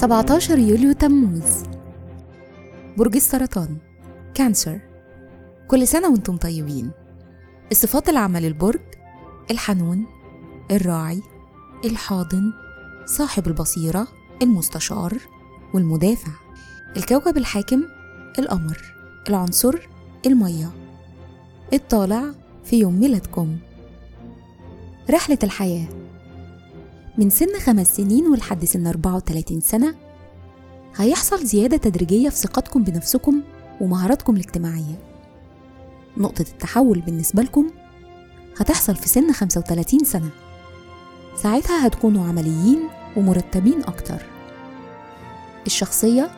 [0.00, 1.62] 17 يوليو تموز.
[2.96, 3.76] برج السرطان.
[4.34, 4.80] كانسر.
[5.68, 6.90] كل سنة وأنتم طيبين.
[7.72, 8.80] الصفات العامة للبرج
[9.50, 10.06] الحنون
[10.70, 11.22] الراعي
[11.84, 12.52] الحاضن
[13.06, 14.06] صاحب البصيرة
[14.42, 15.18] المستشار
[15.74, 16.32] والمدافع.
[16.96, 17.82] الكوكب الحاكم
[18.38, 18.94] القمر.
[19.28, 19.74] العنصر
[20.26, 20.70] المية.
[21.72, 22.24] الطالع
[22.64, 23.56] في يوم ميلادكم.
[25.10, 25.88] رحلة الحياة.
[27.20, 29.94] من سن خمس سنين ولحد سن 34 سنة
[30.96, 33.42] هيحصل زيادة تدريجية في ثقتكم بنفسكم
[33.80, 34.98] ومهاراتكم الاجتماعية.
[36.16, 37.70] نقطة التحول بالنسبة لكم
[38.58, 40.28] هتحصل في سن 35 سنة.
[41.36, 42.80] ساعتها هتكونوا عمليين
[43.16, 44.22] ومرتبين أكتر.
[45.66, 46.30] الشخصية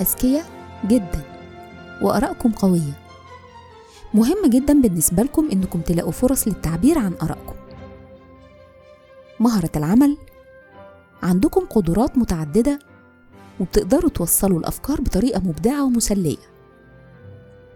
[0.00, 0.46] أذكياء
[0.86, 1.22] جدا
[2.02, 2.98] وآرائكم قوية.
[4.14, 7.59] مهم جدا بالنسبة لكم إنكم تلاقوا فرص للتعبير عن آرائكم.
[9.40, 10.16] مهرة العمل.
[11.22, 12.78] عندكم قدرات متعددة
[13.60, 16.36] وبتقدروا توصلوا الأفكار بطريقة مبدعة ومسلية.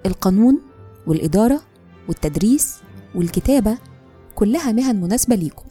[0.07, 0.61] القانون
[1.07, 1.61] والإدارة
[2.09, 2.77] والتدريس
[3.15, 3.79] والكتابة
[4.35, 5.65] كلها مهن مناسبة ليكم.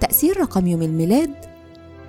[0.00, 1.34] تأثير رقم يوم الميلاد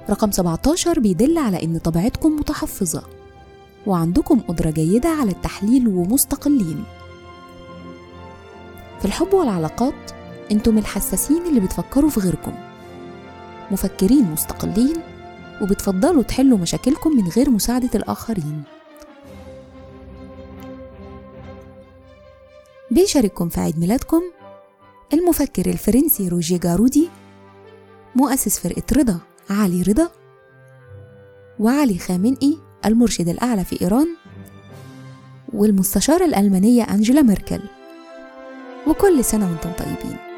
[0.10, 3.04] رقم 17 بيدل على إن طبيعتكم متحفظة
[3.88, 6.84] وعندكم قدرة جيدة على التحليل ومستقلين.
[9.00, 10.12] في الحب والعلاقات
[10.52, 12.54] أنتم الحساسين اللي بتفكروا في غيركم.
[13.72, 14.96] مفكرين مستقلين
[15.62, 18.64] وبتفضلوا تحلوا مشاكلكم من غير مساعدة الآخرين.
[22.92, 24.22] بيشارككم في عيد ميلادكم
[25.14, 27.10] المفكر الفرنسي روجيه جارودي
[28.16, 30.10] مؤسس فرقة رضا علي رضا
[31.60, 34.08] وعلي خامنئي المرشد الأعلى في إيران
[35.54, 37.60] والمستشارة الألمانية أنجيلا ميركل.
[38.88, 40.33] وكل سنة وأنتم طيبين.